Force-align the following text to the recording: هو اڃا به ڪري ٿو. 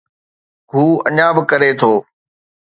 هو 0.71 0.83
اڃا 1.07 1.27
به 1.35 1.41
ڪري 1.49 1.71
ٿو. 1.79 1.93